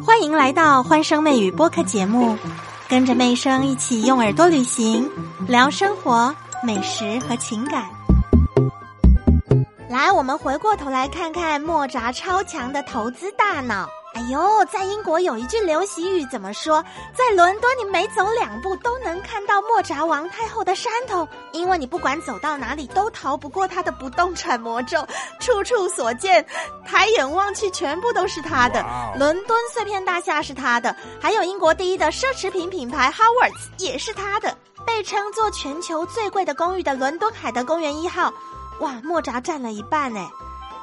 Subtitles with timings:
[0.00, 2.36] 欢迎来到欢声妹语播客节目，
[2.88, 5.08] 跟着妹声一起用耳朵旅行，
[5.46, 6.34] 聊生活、
[6.64, 7.84] 美食和情感。
[9.90, 13.86] 来，我们回过头来看看莫扎超强的投资大脑。
[14.14, 16.84] 哎呦，在英国有一句流行语怎么说？
[17.16, 25.06] 在伦敦，你每走两步都能看到莫扎王太后的山头，因为你不管走到哪里都逃不过她的不动产魔咒，
[25.40, 26.44] 处处所见，
[26.84, 28.84] 抬眼望去全部都是她的。
[29.18, 34.54] 伦敦碎片大厦是她的，还有英国第一的奢侈品品牌 Howards 也是她的。
[34.84, 38.30] 被称作全球最贵的公寓的伦敦海德公园一号，
[38.80, 40.28] 哇，莫扎占了一半哎。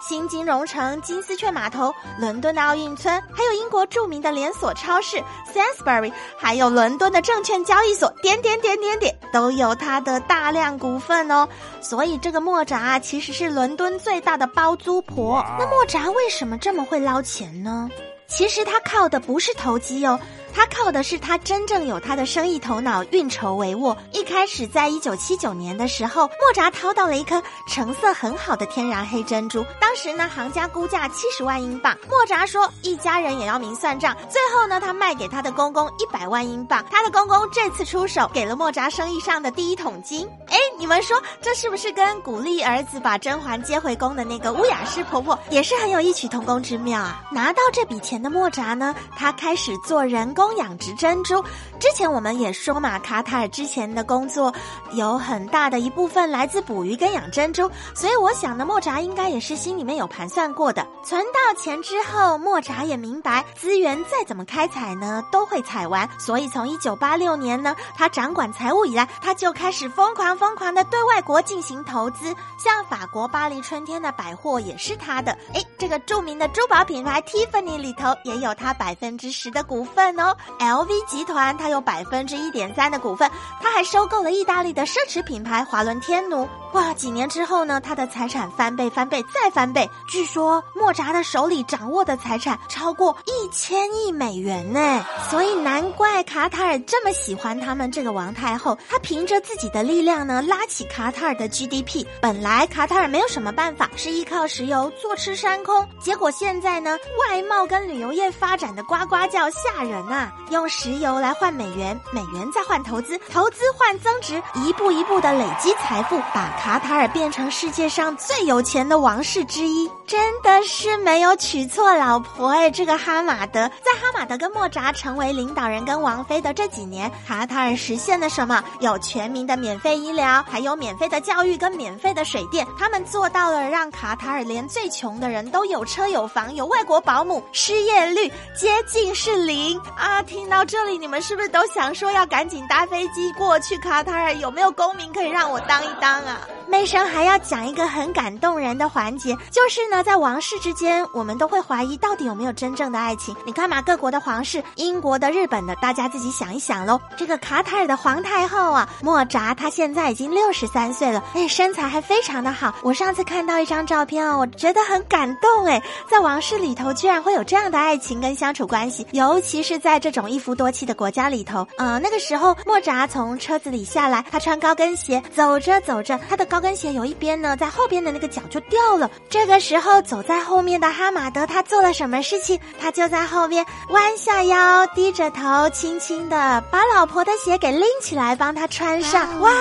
[0.00, 5.22] 新金融城、金丝雀码头、伦敦的奥运村，还有英国著名的连锁超市
[5.52, 11.48] Sainsbury，还有伦敦的证券交易所，点点点点点，都有它的大量股份哦。
[11.80, 15.44] 所以这个莫扎其实是伦敦最大的包租婆。
[15.58, 17.90] 那莫扎为什么这么会捞钱呢？
[18.28, 20.18] 其实他靠的不是投机哦。
[20.56, 23.94] 他靠的是他真正有他的生意头脑，运筹帷幄。
[24.10, 29.62] 一开始，在一九七九年的时候，莫扎掏到了一颗成色很好的天然黑珍珠。
[29.78, 31.94] 当时呢，行家估价七十万英镑。
[32.08, 34.16] 莫扎说，一家人也要明算账。
[34.30, 36.82] 最后呢，他卖给他的公公一百万英镑。
[36.90, 40.26] 他的公公这次出手，给了莫扎生意上的第一桶金。
[40.48, 47.22] 哎，你们说这是不是跟鼓励儿子把甄嬛接回宫的那个乌雅氏婆婆也是很有异曲同工之妙啊？
[47.30, 50.56] 拿到这笔钱的莫扎呢，他开始做人工。
[50.56, 51.42] 养殖珍珠，
[51.78, 54.50] 之前我们也说嘛，卡塔尔之前的工作
[54.92, 60.86] 有很大的一部分来自捕鱼跟养珍珠，所以我想呢，莫扎应该也是心里面有盘算过的。
[61.04, 80.36] 存到钱之后，莫扎也明白资源再怎么开采呢，都会采完，所以从一九八六年呢，他掌管财务以来，他就开始疯狂疯狂的对外国进行投资，像法国巴黎春天的百货也是他的，诶，这个著名的珠宝品牌 Tiffany 里头也有他百分之十的股份哦。
[80.58, 86.48] LV 集团，他有百分之一点三的股份，他还收购了意大利的奢侈品牌华伦天奴。
[86.72, 89.88] 哇，几年之后呢，他的财产翻倍、翻倍再翻倍。
[90.08, 98.76] 据说莫扎的手里掌握的财产超过一千亿美元呢，所以难怪卡塔尔这么喜欢他们这个王太后。
[98.90, 102.06] 她凭着自己的力量呢，拉拉起卡塔尔的 GDP。
[102.18, 105.86] 本来卡塔尔没有什么办法，是依靠石油坐吃山空。
[106.00, 110.32] 结果现在呢，外贸跟旅游业发展的呱呱叫，吓人啊！
[110.50, 119.90] 用石油来换美元，美元再换投资，投资换增值，一步一步的累积财富，把卡塔尔变成世界上最有钱的王室之一。
[120.06, 122.70] 真的是没有娶错老婆哎！
[122.70, 128.64] 这个哈马德在哈马德跟莫扎成为领导人跟王妃的这几年，卡塔尔实现了什么？
[128.80, 132.66] 有全民的免费医疗，还有免费的教育跟免费的水电。
[132.78, 140.22] 他们做到了让卡塔尔连最穷的人都有车有房，有外国保姆，失业率接近是零啊！
[140.22, 144.34] 听到这里，你们是不是都想说要赶紧搭飞机过去卡塔尔？
[144.34, 146.40] 有没有公民可以让我当一当啊？
[146.68, 153.34] 妹生还要讲一个很感动人的环节，就是呢，在王室之间，我们都会怀疑到底有没有真正的爱情。
[153.46, 157.00] 你看嘛，各国的皇室，英国的、日本的，大家自己想一想喽。
[157.16, 162.74] 这个卡塔尔的皇太后啊，莫扎，她现在已经六十三岁了，哎，身材还非常的好。
[162.82, 171.66] 我上次看到一张照片哦，我觉得很感动哎，在王室里头居然会有这样的爱情跟相处关系，尤其是在这种一夫多妻的国家里头。
[171.78, 176.55] 呃，那个时候莫扎从车子里下来，他穿高跟鞋，走着走着，他的高。
[176.56, 179.10] 高跟鞋有一边呢，在后边的那个脚就掉了。
[179.28, 182.58] 这个时候，走在后面的哈马德他做了什么事情？
[182.80, 189.38] 他就在后边弯下腰，低着头，轻轻的把老婆的鞋给拎起来，帮她穿上。
[189.40, 189.52] 哇，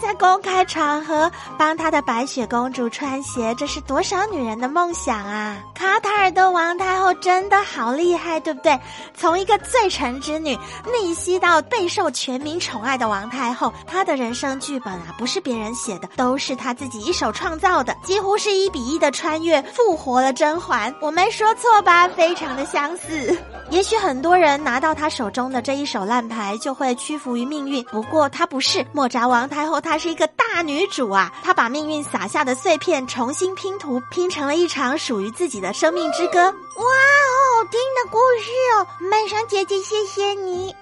[0.00, 1.28] 在公开场合
[1.58, 5.56] 帮他的白雪公主穿鞋，这是多少女人的梦想啊！
[5.74, 8.78] 卡塔尔的王太后真的好厉害，对不对？
[9.16, 10.56] 从一个罪臣之女
[10.92, 16.43] 逆袭到备受全民宠爱的王太后，她的人生剧本啊，不是别人写的，都是。
[16.44, 20.94] 是他自己一手创造的，几乎是一比一的穿越，复活了甄嬛。
[21.00, 22.06] 我没说错吧？
[22.06, 23.34] 非常的相似。
[23.70, 27.82] 也许很多人拿到他手中的这一手烂牌，就会屈服于命运。
[27.84, 31.32] 不过他不是莫扎王太后，她是一个大女主啊！
[31.42, 36.44] 她把命运撒下的碎片重新拼图，拼成了一场属于自己的生命之歌。
[36.44, 38.86] 哇，好好听的故事哦！
[39.10, 40.74] 麦上姐姐，谢谢你。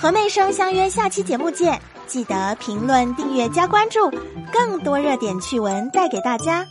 [0.00, 1.80] 和妹生相约下期节目见。
[2.06, 4.10] 记得评论、订阅、加关注，
[4.52, 6.66] 更多热点趣闻带给大家。